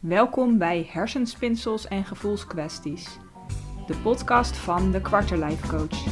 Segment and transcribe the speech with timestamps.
[0.00, 3.18] Welkom bij Hersenspinsels en Gevoelskwesties,
[3.86, 6.04] de podcast van de Quarterlife Coach.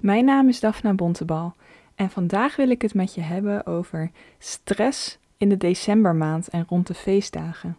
[0.00, 1.54] Mijn naam is Daphna Bontebal
[1.94, 6.86] en vandaag wil ik het met je hebben over stress in de decembermaand en rond
[6.86, 7.76] de feestdagen.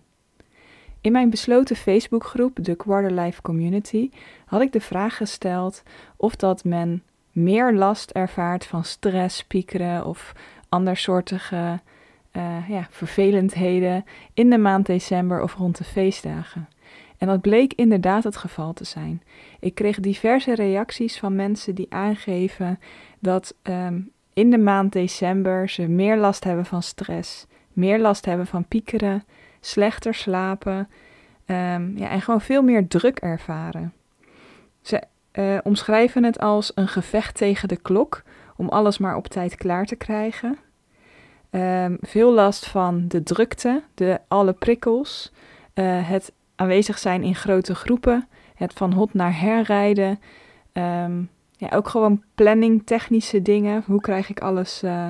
[1.02, 4.09] In mijn besloten Facebookgroep, de Quarterlife Community,
[4.45, 5.83] had ik de vraag gesteld
[6.15, 7.04] of dat men
[7.36, 10.33] meer last ervaart van stress, piekeren of
[10.69, 11.79] andersoortige
[12.32, 16.69] uh, ja, vervelendheden in de maand december of rond de feestdagen.
[17.18, 19.24] En dat bleek inderdaad het geval te zijn.
[19.60, 22.79] Ik kreeg diverse reacties van mensen die aangeven
[23.19, 28.47] dat um, in de maand december ze meer last hebben van stress, meer last hebben
[28.47, 29.24] van piekeren,
[29.60, 30.77] slechter slapen
[31.46, 33.94] um, ja, en gewoon veel meer druk ervaren.
[34.81, 35.02] Ze
[35.39, 38.23] uh, omschrijven het als een gevecht tegen de klok
[38.56, 40.58] om alles maar op tijd klaar te krijgen.
[41.52, 45.31] Um, veel last van de drukte, de alle prikkels,
[45.73, 50.19] uh, het aanwezig zijn in grote groepen, het van hot naar herrijden.
[50.73, 53.83] Um, ja, ook gewoon planning, technische dingen.
[53.86, 55.09] Hoe krijg ik alles uh,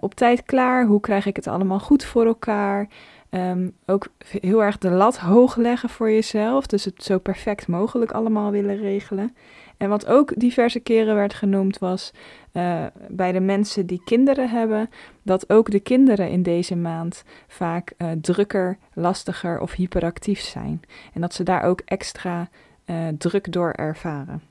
[0.00, 0.86] op tijd klaar?
[0.86, 2.88] Hoe krijg ik het allemaal goed voor elkaar?
[3.30, 4.06] Um, ook
[4.40, 6.66] heel erg de lat hoog leggen voor jezelf.
[6.66, 9.36] Dus het zo perfect mogelijk allemaal willen regelen.
[9.76, 12.12] En wat ook diverse keren werd genoemd was
[12.52, 14.90] uh, bij de mensen die kinderen hebben,
[15.22, 20.82] dat ook de kinderen in deze maand vaak uh, drukker, lastiger of hyperactief zijn.
[21.14, 22.48] En dat ze daar ook extra
[22.86, 24.42] uh, druk door ervaren.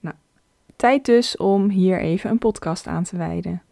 [0.00, 0.14] Nou,
[0.76, 3.62] tijd dus om hier even een podcast aan te wijden.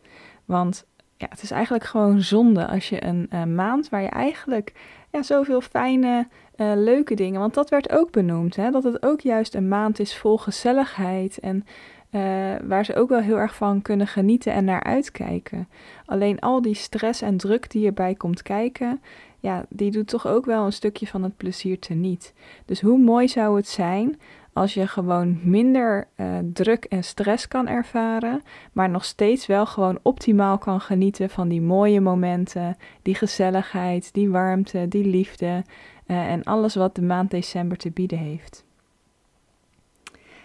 [0.44, 0.86] Want
[1.18, 4.72] ja, het is eigenlijk gewoon zonde als je een uh, maand waar je eigenlijk
[5.10, 7.40] ja, zoveel fijne, uh, leuke dingen.
[7.40, 11.38] Want dat werd ook benoemd, hè, dat het ook juist een maand is vol gezelligheid.
[11.38, 11.66] En
[12.10, 12.20] uh,
[12.62, 15.68] waar ze ook wel heel erg van kunnen genieten en naar uitkijken.
[16.06, 19.00] Alleen al die stress en druk die erbij komt kijken,
[19.40, 22.34] ja, die doet toch ook wel een stukje van het plezier teniet.
[22.64, 24.18] Dus hoe mooi zou het zijn
[24.58, 28.42] als je gewoon minder uh, druk en stress kan ervaren,
[28.72, 34.30] maar nog steeds wel gewoon optimaal kan genieten van die mooie momenten, die gezelligheid, die
[34.30, 35.64] warmte, die liefde
[36.06, 38.64] uh, en alles wat de maand december te bieden heeft.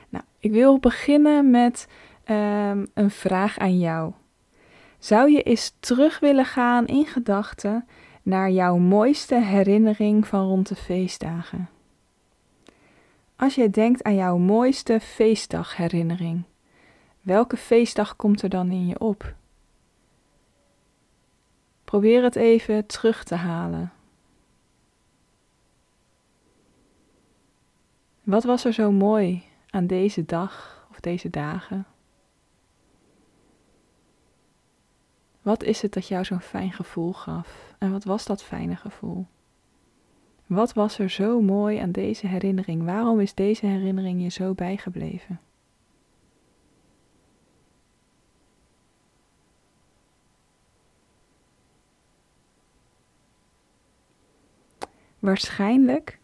[0.10, 1.88] Nou, ik wil beginnen met
[2.30, 4.12] um, een vraag aan jou.
[5.00, 7.88] Zou je eens terug willen gaan in gedachten
[8.24, 11.73] naar jouw mooiste herinnering van rond de feestdagen?
[13.44, 16.44] Als je denkt aan jouw mooiste feestdagherinnering,
[17.22, 19.36] welke feestdag komt er dan in je op?
[21.84, 23.94] Probeer het even terug te halen.
[28.22, 31.86] Wat was er zo mooi aan deze dag of deze dagen?
[35.42, 37.76] Wat is het dat jou zo'n fijn gevoel gaf?
[37.78, 39.28] En wat was dat fijne gevoel?
[40.46, 42.84] Wat was er zo mooi aan deze herinnering?
[42.84, 45.40] Waarom is deze herinnering je zo bijgebleven?
[55.20, 56.20] Waarschijnlijk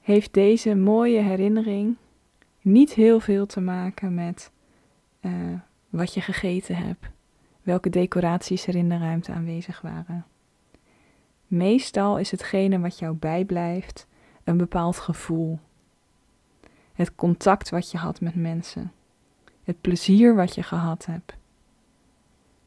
[0.00, 1.96] heeft deze mooie herinnering
[2.60, 4.50] niet heel veel te maken met
[5.20, 5.32] uh,
[5.88, 7.06] wat je gegeten hebt,
[7.62, 10.26] welke decoraties er in de ruimte aanwezig waren.
[11.46, 14.06] Meestal is hetgene wat jou bijblijft
[14.44, 15.58] een bepaald gevoel.
[16.92, 18.92] Het contact wat je had met mensen.
[19.64, 21.36] Het plezier wat je gehad hebt.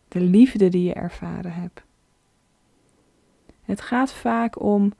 [0.07, 1.81] De liefde die je ervaren hebt.
[3.63, 4.93] Het gaat vaak om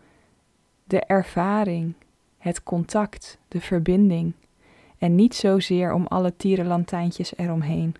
[0.84, 1.94] de ervaring,
[2.38, 4.34] het contact, de verbinding
[4.98, 7.96] en niet zozeer om alle tierenlantijntjes eromheen.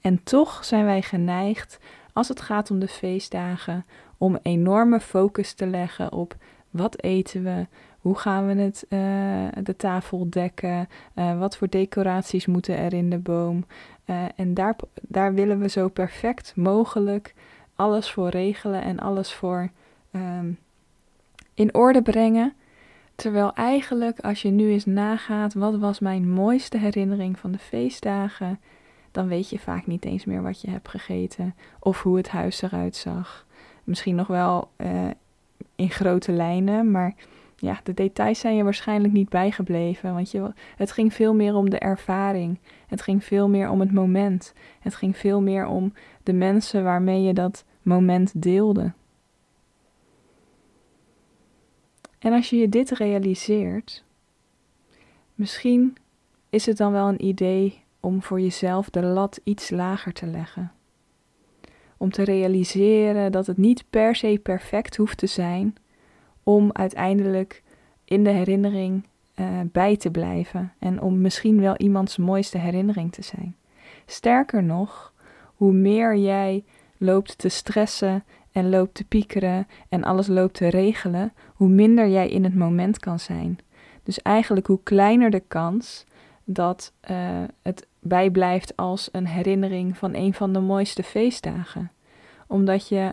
[0.00, 1.78] En toch zijn wij geneigd
[2.16, 3.84] als het gaat om de feestdagen,
[4.18, 6.36] om enorme focus te leggen op
[6.70, 7.66] wat eten we,
[7.98, 13.10] hoe gaan we het, uh, de tafel dekken, uh, wat voor decoraties moeten er in
[13.10, 13.64] de boom.
[14.06, 17.34] Uh, en daar, daar willen we zo perfect mogelijk
[17.74, 19.70] alles voor regelen en alles voor
[20.12, 20.58] um,
[21.54, 22.54] in orde brengen.
[23.14, 28.60] Terwijl eigenlijk, als je nu eens nagaat, wat was mijn mooiste herinnering van de feestdagen?
[29.16, 32.62] Dan weet je vaak niet eens meer wat je hebt gegeten of hoe het huis
[32.62, 33.46] eruit zag.
[33.84, 35.10] Misschien nog wel uh,
[35.76, 37.14] in grote lijnen, maar
[37.56, 41.70] ja, de details zijn je waarschijnlijk niet bijgebleven, want je, het ging veel meer om
[41.70, 42.58] de ervaring.
[42.86, 44.54] Het ging veel meer om het moment.
[44.80, 45.92] Het ging veel meer om
[46.22, 48.92] de mensen waarmee je dat moment deelde.
[52.18, 54.04] En als je je dit realiseert,
[55.34, 55.96] misschien
[56.50, 60.72] is het dan wel een idee om voor jezelf de lat iets lager te leggen?
[61.96, 65.74] Om te realiseren dat het niet per se perfect hoeft te zijn
[66.42, 67.62] om uiteindelijk
[68.04, 73.22] in de herinnering uh, bij te blijven en om misschien wel iemands mooiste herinnering te
[73.22, 73.56] zijn.
[74.06, 75.12] Sterker nog,
[75.54, 76.64] hoe meer jij
[76.96, 82.28] loopt te stressen en loopt te piekeren en alles loopt te regelen, hoe minder jij
[82.28, 83.58] in het moment kan zijn.
[84.02, 86.06] Dus eigenlijk hoe kleiner de kans
[86.44, 91.90] dat uh, het bijblijft als een herinnering van een van de mooiste feestdagen.
[92.46, 93.12] Omdat je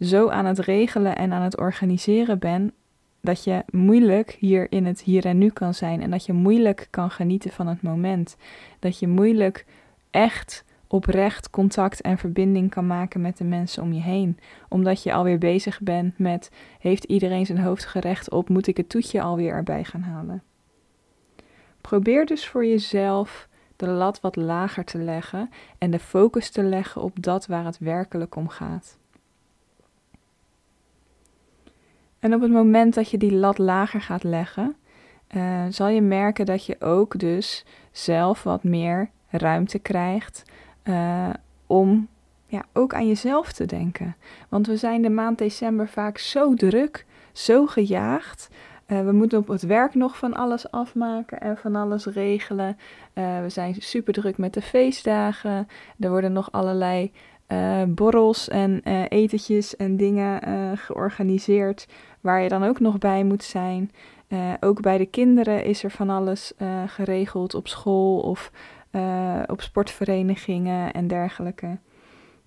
[0.00, 2.72] zo aan het regelen en aan het organiseren bent
[3.20, 6.86] dat je moeilijk hier in het hier en nu kan zijn en dat je moeilijk
[6.90, 8.36] kan genieten van het moment.
[8.78, 9.66] Dat je moeilijk
[10.10, 14.38] echt oprecht contact en verbinding kan maken met de mensen om je heen.
[14.68, 18.48] Omdat je alweer bezig bent met: heeft iedereen zijn hoofd gerecht op?
[18.48, 20.42] Moet ik het toetje alweer erbij gaan halen?
[21.80, 23.48] Probeer dus voor jezelf
[23.80, 27.78] de lat wat lager te leggen en de focus te leggen op dat waar het
[27.78, 28.98] werkelijk om gaat.
[32.18, 34.76] En op het moment dat je die lat lager gaat leggen,
[35.36, 40.42] uh, zal je merken dat je ook dus zelf wat meer ruimte krijgt
[40.84, 41.30] uh,
[41.66, 42.08] om
[42.46, 44.16] ja, ook aan jezelf te denken.
[44.48, 48.48] Want we zijn de maand december vaak zo druk, zo gejaagd.
[48.92, 52.76] Uh, we moeten op het werk nog van alles afmaken en van alles regelen.
[53.14, 55.68] we zijn super druk met de feestdagen.
[55.98, 57.12] Er worden nog allerlei
[57.86, 60.42] borrels en etentjes en dingen
[60.78, 61.88] georganiseerd
[62.20, 63.90] waar je dan ook nog bij moet zijn.
[64.60, 66.52] Ook bij de kinderen is er van alles
[66.86, 68.50] geregeld op school of
[69.46, 71.78] op sportverenigingen en dergelijke.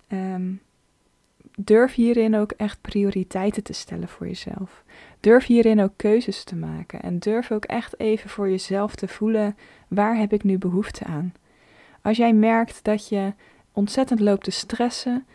[0.08, 0.60] Um,
[1.56, 4.84] durf hierin ook echt prioriteiten te stellen voor jezelf.
[5.24, 9.56] Durf hierin ook keuzes te maken en durf ook echt even voor jezelf te voelen
[9.88, 11.34] waar heb ik nu behoefte aan.
[12.02, 13.32] Als jij merkt dat je
[13.72, 15.26] ontzettend loopt te stressen,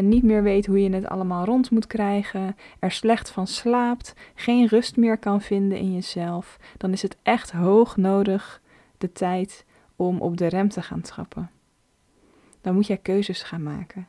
[0.00, 4.66] niet meer weet hoe je het allemaal rond moet krijgen, er slecht van slaapt, geen
[4.66, 8.62] rust meer kan vinden in jezelf, dan is het echt hoog nodig
[8.98, 9.64] de tijd
[9.96, 11.50] om op de rem te gaan trappen.
[12.60, 14.08] Dan moet jij keuzes gaan maken.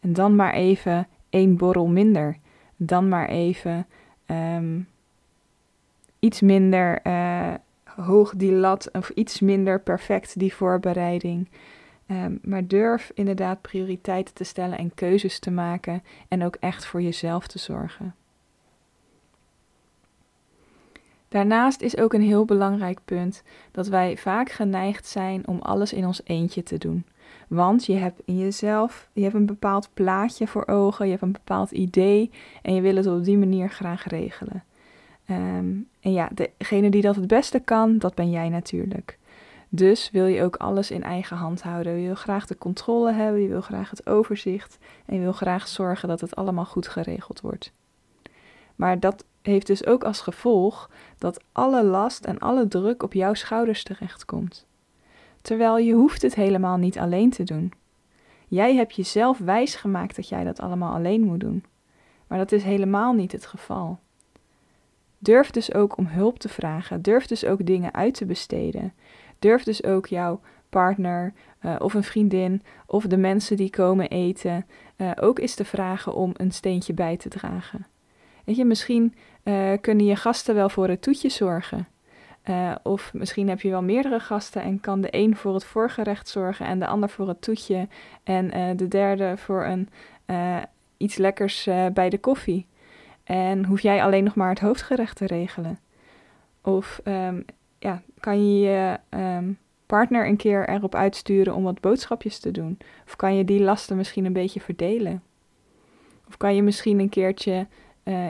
[0.00, 2.38] En dan maar even één borrel minder.
[2.76, 3.86] Dan maar even
[4.26, 4.88] um,
[6.18, 7.54] iets minder uh,
[7.84, 11.48] hoog die lat, of iets minder perfect die voorbereiding.
[12.06, 17.02] Um, maar durf inderdaad prioriteiten te stellen en keuzes te maken en ook echt voor
[17.02, 18.14] jezelf te zorgen.
[21.28, 26.06] Daarnaast is ook een heel belangrijk punt dat wij vaak geneigd zijn om alles in
[26.06, 27.04] ons eentje te doen.
[27.48, 31.32] Want je hebt in jezelf, je hebt een bepaald plaatje voor ogen, je hebt een
[31.32, 32.30] bepaald idee
[32.62, 34.64] en je wil het op die manier graag regelen.
[35.30, 39.18] Um, en ja, degene die dat het beste kan, dat ben jij natuurlijk.
[39.68, 41.96] Dus wil je ook alles in eigen hand houden.
[42.00, 45.68] Je wil graag de controle hebben, je wil graag het overzicht en je wil graag
[45.68, 47.72] zorgen dat het allemaal goed geregeld wordt.
[48.74, 53.34] Maar dat heeft dus ook als gevolg dat alle last en alle druk op jouw
[53.34, 54.66] schouders terechtkomt.
[55.44, 57.72] Terwijl je hoeft het helemaal niet alleen te doen.
[58.48, 61.64] Jij hebt jezelf wijsgemaakt dat jij dat allemaal alleen moet doen.
[62.26, 63.98] Maar dat is helemaal niet het geval.
[65.18, 67.02] Durf dus ook om hulp te vragen.
[67.02, 68.92] Durf dus ook dingen uit te besteden.
[69.38, 71.32] Durf dus ook jouw partner
[71.62, 76.14] uh, of een vriendin of de mensen die komen eten uh, ook eens te vragen
[76.14, 77.86] om een steentje bij te dragen.
[78.44, 81.88] Weet je, misschien uh, kunnen je gasten wel voor het toetje zorgen.
[82.82, 86.66] Of misschien heb je wel meerdere gasten en kan de een voor het voorgerecht zorgen
[86.66, 87.88] en de ander voor het toetje
[88.22, 89.88] en de derde voor een,
[90.96, 92.66] iets lekkers bij de koffie.
[93.24, 95.78] En hoef jij alleen nog maar het hoofdgerecht te regelen.
[96.62, 97.44] Of um,
[97.78, 99.52] ja, kan je je ehm,
[99.86, 102.78] partner een keer erop uitsturen om wat boodschapjes te doen?
[103.06, 105.22] Of kan je die lasten misschien een beetje verdelen?
[106.28, 107.66] Of kan je misschien een keertje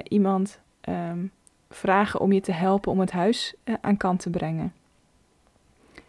[0.08, 1.32] iemand um,
[1.74, 4.72] vragen om je te helpen om het huis uh, aan kant te brengen?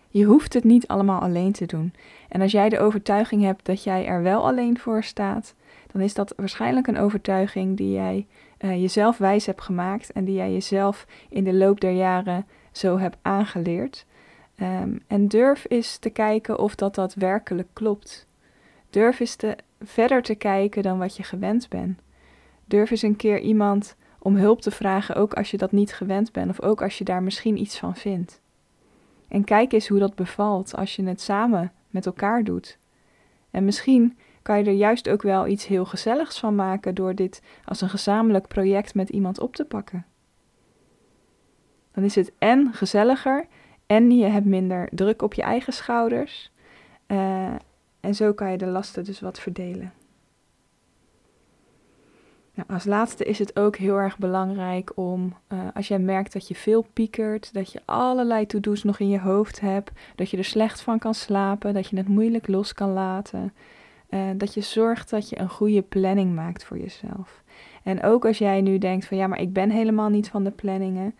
[0.10, 1.94] Je hoeft het niet allemaal alleen te doen.
[2.30, 5.54] En als jij de overtuiging hebt dat jij er wel alleen voor staat,
[5.92, 8.28] dan is dat waarschijnlijk een overtuiging die jij
[8.60, 12.98] uh, jezelf wijs hebt gemaakt en die jij jezelf in de loop der jaren zo
[12.98, 14.06] heb aangeleerd.
[14.62, 18.28] Um, en durf eens te kijken of dat daadwerkelijk klopt.
[18.90, 22.00] Durf eens te, verder te kijken dan wat je gewend bent.
[22.66, 26.32] Durf eens een keer iemand om hulp te vragen, ook als je dat niet gewend
[26.32, 28.42] bent of ook als je daar misschien iets van vindt.
[29.28, 32.78] En kijk eens hoe dat bevalt als je het samen met elkaar doet.
[33.52, 37.42] En misschien kan je er juist ook wel iets heel gezelligs van maken door dit
[37.66, 40.06] als een gezamenlijk project met iemand op te pakken
[41.96, 43.48] dan is het en gezelliger
[43.86, 46.52] En je hebt minder druk op je eigen schouders.
[47.08, 47.56] Uh,
[48.00, 49.94] en zo kan je de lasten dus wat verdelen.
[52.56, 56.48] Nou, als laatste is het ook heel erg belangrijk om, uh, als jij merkt dat
[56.48, 60.44] je veel piekert, dat je allerlei to-do's nog in je hoofd hebt, dat je er
[60.44, 63.54] slecht van kan slapen, dat je het moeilijk los kan laten,
[64.10, 67.44] uh, dat je zorgt dat je een goede planning maakt voor jezelf.
[67.84, 70.52] En ook als jij nu denkt van ja, maar ik ben helemaal niet van de
[70.52, 71.16] planningen.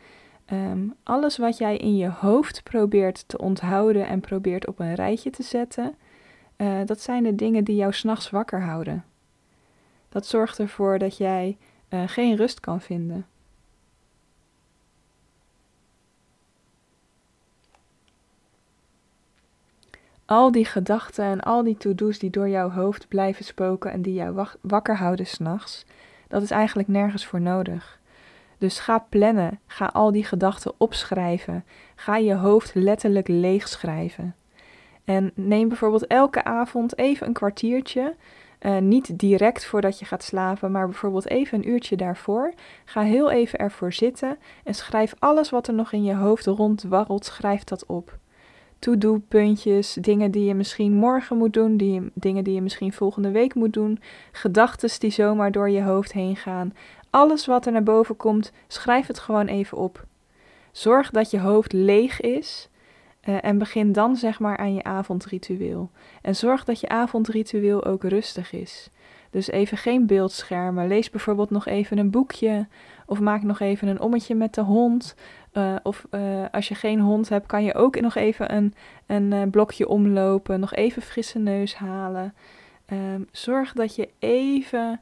[0.54, 5.30] Um, alles wat jij in je hoofd probeert te onthouden en probeert op een rijtje
[5.30, 5.96] te zetten,
[6.58, 9.04] uh, dat zijn de dingen die jou s'nachts wakker houden.
[10.16, 11.58] Dat zorgt ervoor dat jij
[11.90, 13.26] uh, geen rust kan vinden.
[20.26, 24.14] Al die gedachten en al die to-do's die door jouw hoofd blijven spoken en die
[24.14, 25.86] jou wakker houden s'nachts,
[26.28, 28.00] dat is eigenlijk nergens voor nodig.
[28.58, 34.36] Dus ga plannen, ga al die gedachten opschrijven, ga je hoofd letterlijk leegschrijven.
[35.04, 38.16] En neem bijvoorbeeld elke avond even een kwartiertje.
[38.62, 42.54] Uh, niet direct voordat je gaat slapen, maar bijvoorbeeld even een uurtje daarvoor.
[42.86, 47.26] Ga heel even ervoor zitten en schrijf alles wat er nog in je hoofd rondwarrelt,
[47.26, 48.18] schrijf dat op.
[48.80, 53.56] To-do-puntjes, dingen die je misschien morgen moet doen, die, dingen die je misschien volgende week
[53.56, 54.00] moet doen,
[54.32, 56.74] gedachten die zomaar door je hoofd heen gaan.
[57.10, 60.06] Alles wat er naar boven komt, schrijf het gewoon even op.
[60.72, 62.70] Zorg dat je hoofd leeg is
[63.26, 65.90] uh, en begin dan zeg maar aan je avondritueel.
[66.22, 68.90] En zorg dat je avondritueel ook rustig is.
[69.30, 70.88] Dus even geen beeldschermen.
[70.88, 72.68] Lees bijvoorbeeld nog even een boekje.
[73.06, 75.16] Of maak nog even een ommetje met de hond.
[75.54, 78.74] Uh, of uh, als je geen hond hebt, kan je ook nog even een,
[79.06, 80.60] een blokje omlopen.
[80.60, 82.34] Nog even frisse neus halen.
[82.92, 85.02] Um, zorg dat je even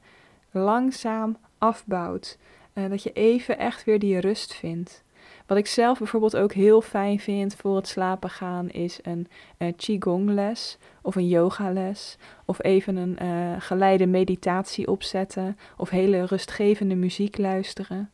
[0.51, 2.37] langzaam afbouwt.
[2.73, 5.03] dat je even echt weer die rust vindt.
[5.47, 9.73] Wat ik zelf bijvoorbeeld ook heel fijn vind voor het slapen gaan is een uh,
[9.75, 16.95] qigong les of een yogales of even een uh, geleide meditatie opzetten of hele rustgevende
[16.95, 18.11] muziek luisteren.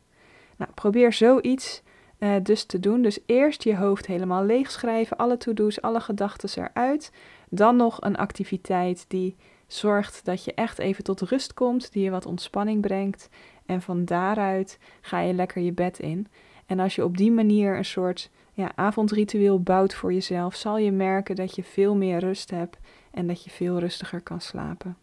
[0.58, 1.82] Nou, probeer zoiets
[2.20, 3.02] uh, dus te doen.
[3.02, 7.12] Dus eerst je hoofd helemaal leegschrijven, alle to-do's, alle gedachten eruit.
[7.50, 9.36] Dan nog een activiteit die
[9.68, 13.30] zorgt dat je echt even tot rust komt, die je wat ontspanning brengt.
[13.66, 16.28] En van daaruit ga je lekker je bed in.
[16.70, 20.92] En als je op die manier een soort ja, avondritueel bouwt voor jezelf, zal je
[20.92, 22.78] merken dat je veel meer rust hebt
[23.12, 24.98] en dat je veel rustiger kan slapen.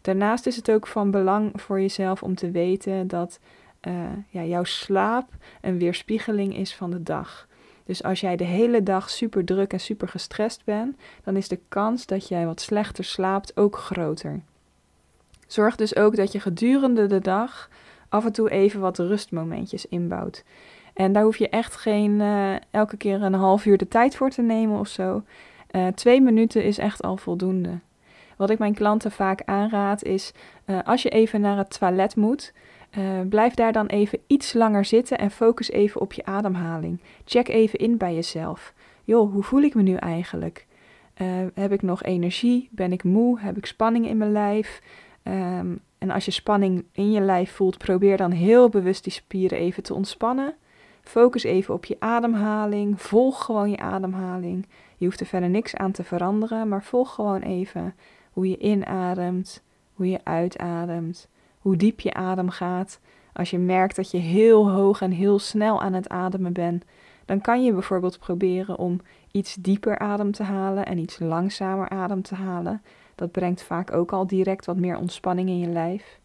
[0.00, 3.38] Daarnaast is het ook van belang voor jezelf om te weten dat
[3.82, 3.94] uh,
[4.28, 5.28] ja, jouw slaap
[5.60, 7.48] een weerspiegeling is van de dag.
[7.84, 11.58] Dus als jij de hele dag super druk en super gestrest bent, dan is de
[11.68, 14.40] kans dat jij wat slechter slaapt ook groter.
[15.46, 17.68] Zorg dus ook dat je gedurende de dag
[18.08, 20.44] af en toe even wat rustmomentjes inbouwt.
[20.94, 24.30] En daar hoef je echt geen uh, elke keer een half uur de tijd voor
[24.30, 25.22] te nemen of zo.
[25.70, 27.78] Uh, twee minuten is echt al voldoende.
[28.36, 30.32] Wat ik mijn klanten vaak aanraad is,
[30.66, 32.52] uh, als je even naar het toilet moet,
[33.28, 37.00] blijf daar dan even iets langer zitten en focus even op je ademhaling.
[37.24, 38.74] Check even in bij jezelf.
[39.04, 40.66] Joh, hoe voel ik me nu eigenlijk?
[41.54, 42.68] heb ik nog energie?
[42.72, 43.40] Ben ik moe?
[43.40, 44.82] Heb ik spanning in mijn lijf?
[45.22, 49.58] Um, en als je spanning in je lijf voelt, probeer dan heel bewust die spieren
[49.58, 50.54] even te ontspannen.
[51.04, 53.00] Focus even op je ademhaling.
[53.02, 54.66] Volg gewoon je ademhaling.
[54.96, 57.94] Je hoeft er verder niks aan te veranderen, maar volg gewoon even
[58.32, 59.62] hoe je inademt,
[59.94, 63.00] hoe je uitademt, hoe diep je adem gaat.
[63.32, 66.84] Als je merkt dat je heel hoog en heel snel aan het ademen bent,
[67.24, 72.22] dan kan je bijvoorbeeld proberen om iets dieper adem te halen en iets langzamer adem
[72.22, 72.82] te halen.
[73.14, 76.20] Dat brengt vaak ook al direct wat meer ontspanning in je lijf.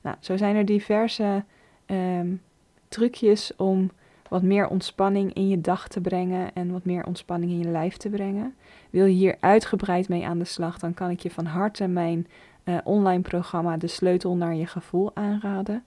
[0.00, 1.44] Nou, zo zijn er diverse
[1.86, 2.40] um,
[2.88, 3.90] trucjes om
[4.28, 7.96] wat meer ontspanning in je dag te brengen en wat meer ontspanning in je lijf
[7.96, 8.54] te brengen.
[8.90, 12.26] Wil je hier uitgebreid mee aan de slag, dan kan ik je van harte mijn
[12.64, 15.84] uh, online programma De Sleutel naar je gevoel aanraden.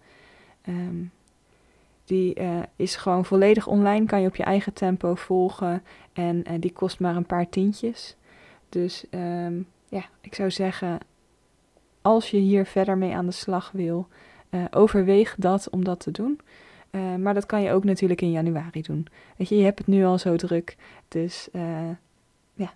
[0.67, 1.12] Um,
[2.05, 6.53] die uh, is gewoon volledig online, kan je op je eigen tempo volgen en uh,
[6.60, 8.15] die kost maar een paar tientjes.
[8.70, 11.00] Dus um, ja, ik zou zeggen,
[12.01, 14.08] als je hier verder mee aan de slag wil,
[14.72, 16.39] overweeg dat om dat te doen.
[16.91, 19.07] Uh, maar dat kan je ook natuurlijk in januari doen.
[19.38, 20.75] Weet je, je hebt het nu al zo druk.
[21.07, 21.89] Dus uh,
[22.53, 22.74] ja,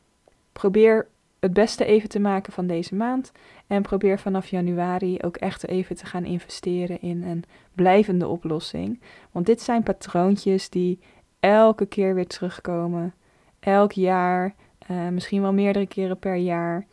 [0.52, 1.08] probeer
[1.40, 3.32] het beste even te maken van deze maand.
[3.68, 7.44] En probeer vanaf januari ook echt even te gaan investeren in een
[7.74, 9.02] blijvende oplossing.
[9.32, 11.00] Want dit zijn patroontjes die
[11.40, 13.14] elke keer weer terugkomen.
[13.60, 14.56] Elk jaar,
[14.92, 16.86] uh, misschien wel meerdere keren per jaar.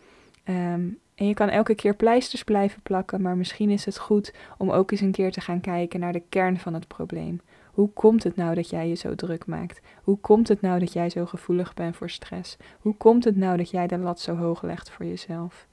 [0.45, 4.71] Um, en je kan elke keer pleisters blijven plakken, maar misschien is het goed om
[4.71, 7.41] ook eens een keer te gaan kijken naar de kern van het probleem.
[7.73, 9.81] Hoe komt het nou dat jij je zo druk maakt?
[10.03, 12.57] Hoe komt het nou dat jij zo gevoelig bent voor stress?
[12.81, 15.67] Hoe komt het nou dat jij de lat zo hoog legt voor jezelf?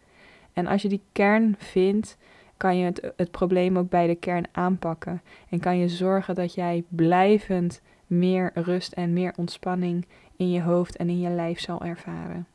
[0.53, 2.17] En als je die kern vindt,
[2.57, 5.21] kan je het, het probleem ook bij de kern aanpakken.
[5.49, 10.05] En kan je zorgen dat jij blijvend meer rust en meer ontspanning
[10.35, 12.47] in je hoofd en in je lijf zal ervaren.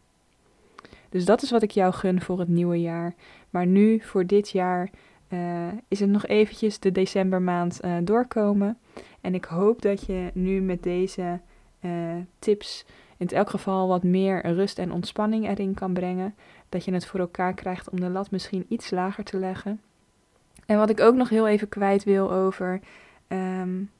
[1.14, 3.14] Dus dat is wat ik jou gun voor het nieuwe jaar.
[3.50, 4.90] Maar nu, voor dit jaar,
[5.28, 8.78] uh, is het nog eventjes de decembermaand uh, doorkomen.
[9.20, 11.40] En ik hoop dat je nu met deze
[11.80, 11.90] uh,
[12.38, 16.34] tips in elk geval wat meer rust en ontspanning erin kan brengen.
[16.68, 19.80] Dat je het voor elkaar krijgt om de lat misschien iets lager te leggen.
[20.66, 22.80] En wat ik ook nog heel even kwijt wil over
[23.28, 23.90] um,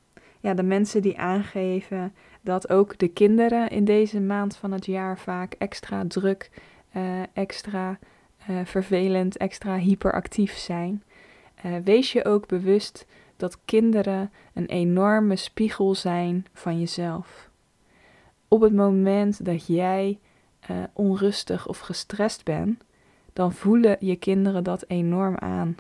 [0.41, 5.19] ja, de mensen die aangeven dat ook de kinderen in deze maand van het jaar
[5.19, 6.51] vaak extra druk,
[7.33, 7.99] extra
[8.51, 11.03] uh, vervelend, extra hyperactief zijn.
[11.67, 17.49] Uh, wees je ook bewust dat kinderen een enorme spiegel zijn van jezelf.
[18.49, 20.19] Op het moment dat jij
[20.93, 22.85] onrustig of gestrest bent,
[23.33, 25.77] dan voelen je kinderen dat enorm aan.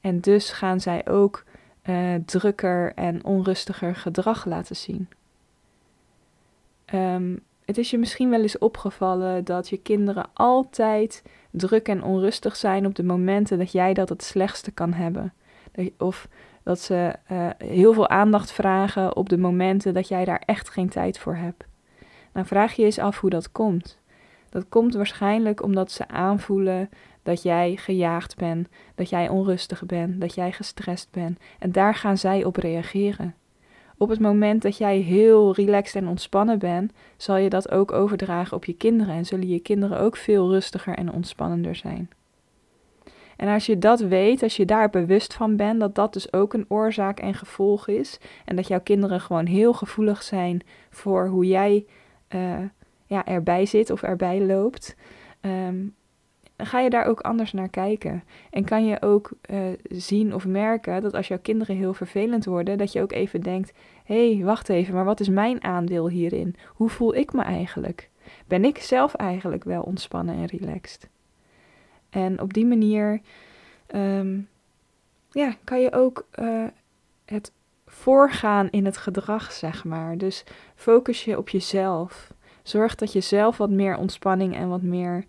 [0.00, 1.44] En dus gaan zij ook
[2.24, 5.08] drukker en onrustiger gedrag laten zien.
[6.94, 12.56] Um, het is je misschien wel eens opgevallen dat je kinderen altijd druk en onrustig
[12.56, 15.32] zijn op de momenten dat jij dat het slechtste kan hebben.
[15.98, 16.28] Of
[16.62, 20.88] dat ze uh, heel veel aandacht vragen op de momenten dat jij daar echt geen
[20.88, 21.64] tijd voor hebt.
[22.32, 23.98] Nou vraag je eens af hoe dat komt.
[24.48, 26.90] Dat komt waarschijnlijk omdat ze aanvoelen
[27.22, 31.38] dat jij gejaagd bent, dat jij onrustig bent, dat jij gestrest bent.
[31.58, 33.34] En daar gaan zij op reageren.
[33.98, 38.56] Op het moment dat jij heel relaxed en ontspannen bent, zal je dat ook overdragen
[38.56, 42.10] op je kinderen en zullen je kinderen ook veel rustiger en ontspannender zijn.
[43.36, 46.54] En als je dat weet, als je daar bewust van bent, dat dat dus ook
[46.54, 51.46] een oorzaak en gevolg is, en dat jouw kinderen gewoon heel gevoelig zijn voor hoe
[51.46, 51.86] jij
[52.34, 52.58] uh,
[53.06, 54.96] ja, erbij zit of erbij loopt,
[55.40, 55.94] um,
[56.56, 58.24] ga je daar ook anders naar kijken.
[58.50, 62.78] En kan je ook uh, zien of merken dat als jouw kinderen heel vervelend worden,
[62.78, 63.72] dat je ook even denkt:
[64.04, 66.56] hé, hey, wacht even, maar wat is mijn aandeel hierin?
[66.66, 68.10] Hoe voel ik me eigenlijk?
[68.46, 71.08] Ben ik zelf eigenlijk wel ontspannen en relaxed?
[72.10, 73.20] En op die manier
[73.94, 74.48] um,
[75.30, 76.64] ja, kan je ook uh,
[77.24, 77.52] het
[77.86, 80.18] voorgaan in het gedrag, zeg maar.
[80.18, 82.32] Dus focus je op jezelf.
[82.62, 85.24] Zorg dat je zelf wat meer ontspanning en wat meer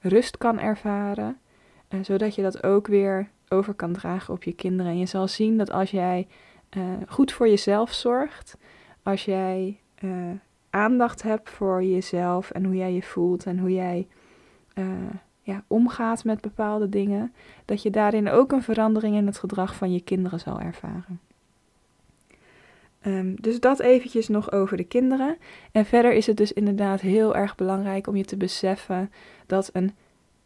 [0.00, 1.38] rust kan ervaren,
[1.88, 4.92] uh, zodat je dat ook weer over kan dragen op je kinderen.
[4.92, 6.28] En je zal zien dat als jij
[6.76, 8.56] uh, goed voor jezelf zorgt,
[9.02, 9.80] als jij
[10.70, 14.06] aandacht hebt voor jezelf en hoe jij je voelt en hoe jij
[15.42, 19.92] ja, omgaat met bepaalde dingen, dat je daarin ook een verandering in het gedrag van
[19.92, 21.20] je kinderen zal ervaren.
[23.06, 25.36] Um, dus dat eventjes nog over de kinderen.
[25.72, 29.12] En verder is het dus inderdaad heel erg belangrijk om je te beseffen
[29.46, 29.94] dat een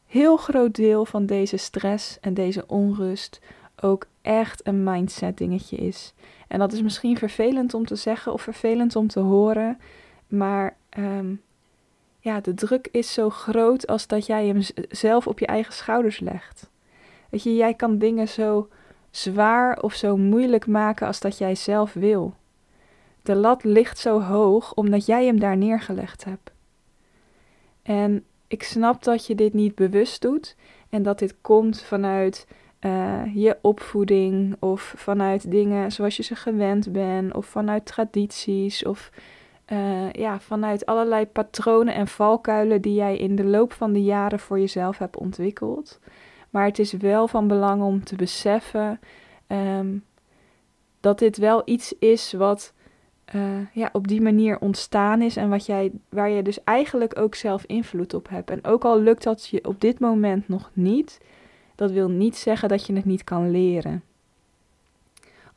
[0.07, 3.41] heel groot deel van deze stress en deze onrust
[3.81, 6.15] ook echt een mindset dingetje is.
[6.49, 9.79] En dat is misschien vervelend om te zeggen of vervelend om te horen,
[10.27, 11.43] maar um,
[12.21, 16.21] ja, de druk is zo groot als dat jij hem zelf op je eigen schouders
[16.21, 16.71] legt.
[17.31, 18.69] Weet je, jij kan dingen zo
[19.11, 22.35] zwaar of zo moeilijk maken als dat jij zelf wil.
[23.27, 26.53] De lat ligt zo hoog omdat jij hem daar neergelegd hebt.
[27.83, 30.57] En ik snap dat je dit niet bewust doet
[30.91, 32.47] en dat dit komt vanuit
[32.81, 39.11] uh, je opvoeding of vanuit dingen zoals je ze gewend bent of vanuit tradities of
[39.73, 44.39] uh, ja, vanuit allerlei patronen en valkuilen die jij in de loop van de jaren
[44.39, 46.01] voor jezelf hebt ontwikkeld.
[46.51, 49.01] Maar het is wel van belang om te beseffen
[49.47, 50.05] um,
[51.01, 52.75] dat dit wel iets is wat
[53.35, 57.35] uh, ja, op die manier ontstaan is en wat jij, waar je dus eigenlijk ook
[57.35, 58.51] zelf invloed op hebt.
[58.51, 61.21] En ook al lukt dat je op dit moment nog niet,
[61.75, 64.03] dat wil niet zeggen dat je het niet kan leren.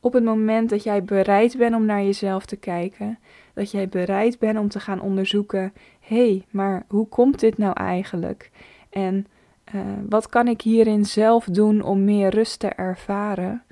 [0.00, 3.18] Op het moment dat jij bereid bent om naar jezelf te kijken,
[3.54, 7.72] dat jij bereid bent om te gaan onderzoeken: hé, hey, maar hoe komt dit nou
[7.72, 8.50] eigenlijk?
[8.90, 9.26] En
[9.74, 13.62] uh, wat kan ik hierin zelf doen om meer rust te ervaren?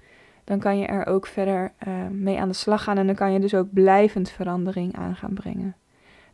[0.49, 3.33] Dan kan je er ook verder uh, mee aan de slag gaan en dan kan
[3.33, 5.77] je dus ook blijvend verandering aan gaan brengen.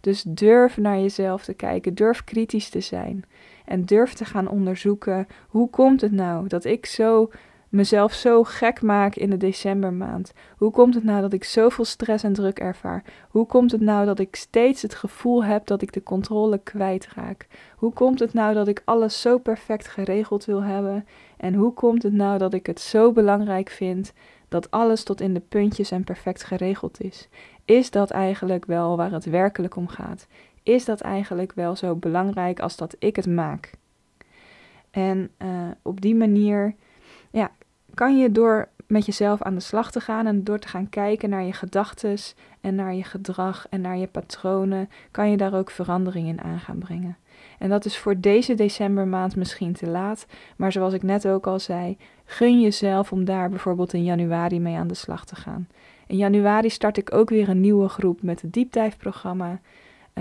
[0.00, 3.24] Dus durf naar jezelf te kijken, durf kritisch te zijn
[3.64, 7.30] en durf te gaan onderzoeken hoe komt het nou dat ik zo
[7.68, 10.32] mezelf zo gek maak in de decembermaand?
[10.56, 13.04] Hoe komt het nou dat ik zoveel stress en druk ervaar?
[13.28, 17.46] Hoe komt het nou dat ik steeds het gevoel heb dat ik de controle kwijtraak?
[17.76, 21.06] Hoe komt het nou dat ik alles zo perfect geregeld wil hebben?
[21.44, 24.12] En hoe komt het nou dat ik het zo belangrijk vind
[24.48, 27.28] Dat alles tot in de puntjes en perfect geregeld is.
[27.64, 30.26] Is dat eigenlijk wel waar het werkelijk om gaat?
[30.62, 33.72] Is dat eigenlijk wel zo belangrijk als dat ik het maak?
[34.90, 35.48] En uh,
[35.82, 36.74] op die manier
[37.30, 37.50] ja,
[37.94, 41.30] kan je door met jezelf aan de slag te gaan en door te gaan kijken
[41.30, 42.16] naar je gedachten
[42.60, 46.60] en naar je gedrag en naar je patronen, kan je daar ook verandering in aan
[46.60, 47.16] gaan brengen.
[47.58, 51.58] En dat is voor deze decembermaand misschien te laat, maar zoals ik net ook al
[51.58, 55.68] zei, gun jezelf om daar bijvoorbeeld in januari mee aan de slag te gaan.
[56.06, 59.50] In januari start ik ook weer een nieuwe groep met het diepdijfprogramma.
[59.50, 59.58] Um,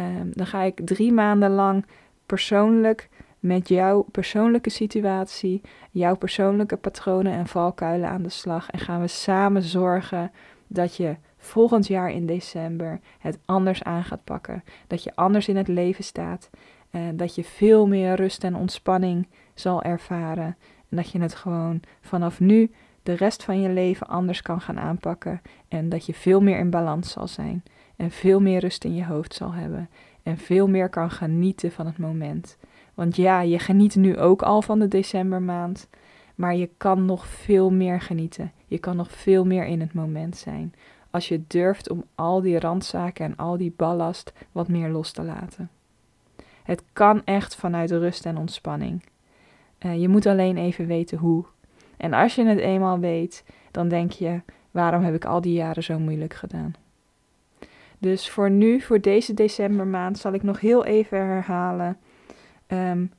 [0.03, 1.85] ehm, dan ga ik drie maanden lang
[2.25, 8.69] persoonlijk met jouw persoonlijke situatie, jouw persoonlijke patronen en valkuilen aan de slag.
[8.69, 10.31] En gaan we samen zorgen
[10.67, 14.63] dat je volgend jaar in december het anders aan gaat pakken.
[14.87, 16.49] Dat je anders in het leven staat.
[16.95, 20.57] Uh, dat je veel meer rust en ontspanning zal ervaren.
[20.89, 22.71] En dat je het gewoon vanaf nu
[23.03, 25.41] de rest van je leven anders kan gaan aanpakken.
[25.67, 27.63] En dat je veel meer in balans zal zijn.
[27.95, 29.89] En veel meer rust in je hoofd zal hebben.
[30.23, 32.57] En veel meer kan genieten van het moment.
[32.93, 35.89] Want ja, je geniet nu ook al van de decembermaand.
[36.35, 38.51] Maar je kan nog veel meer genieten.
[38.65, 40.73] Je kan nog veel meer in het moment zijn.
[41.09, 45.23] Als je durft om al die randzaken en al die ballast wat meer los te
[45.23, 45.69] laten.
[46.63, 49.03] Het kan echt vanuit rust en ontspanning.
[49.85, 51.45] Uh, je moet alleen even weten hoe.
[51.97, 55.83] En als je het eenmaal weet, dan denk je: waarom heb ik al die jaren
[55.83, 56.73] zo moeilijk gedaan?
[57.97, 61.97] Dus voor nu, voor deze decembermaand, zal ik nog heel even herhalen.
[62.67, 63.11] Um,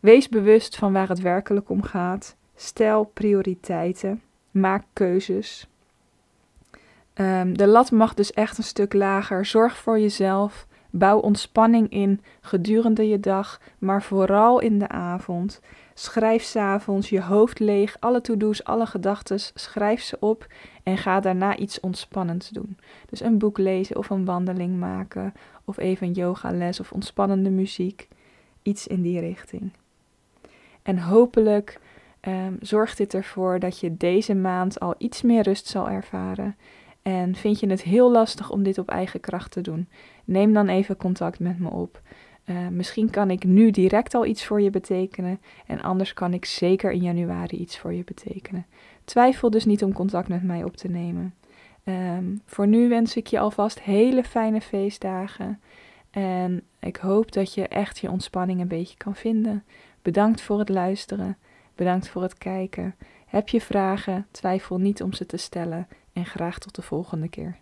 [0.00, 2.36] wees bewust van waar het werkelijk om gaat.
[2.54, 4.22] Stel prioriteiten.
[4.50, 5.68] Maak keuzes.
[7.14, 9.46] Um, de lat mag dus echt een stuk lager.
[9.46, 10.66] Zorg voor jezelf.
[10.90, 15.60] Bouw ontspanning in gedurende je dag, maar vooral in de avond.
[15.94, 20.46] Schrijf s'avonds je hoofd leeg, alle to-do's, alle gedachten, schrijf ze op
[20.82, 22.78] en ga daarna iets ontspannends doen.
[23.08, 25.32] Dus een boek lezen of een wandeling maken
[25.64, 28.08] of even een yogales of ontspannende muziek.
[28.62, 29.72] Iets in die richting.
[30.82, 31.80] En hopelijk
[32.28, 36.56] um, zorgt dit ervoor dat je deze maand al iets meer rust zal ervaren.
[37.02, 39.88] En vind je het heel lastig om dit op eigen kracht te doen?
[40.30, 42.00] Neem dan even contact met me op.
[42.46, 46.44] Uh, misschien kan ik nu direct al iets voor je betekenen en anders kan ik
[46.44, 48.66] zeker in januari iets voor je betekenen.
[49.04, 51.34] Twijfel dus niet om contact met mij op te nemen.
[51.84, 55.60] Um, voor nu wens ik je alvast hele fijne feestdagen
[56.10, 59.64] en ik hoop dat je echt je ontspanning een beetje kan vinden.
[60.02, 61.36] Bedankt voor het luisteren.
[61.74, 62.94] Bedankt voor het kijken.
[63.26, 64.26] Heb je vragen?
[64.30, 67.56] Twijfel niet om ze te stellen en graag tot de volgende keer.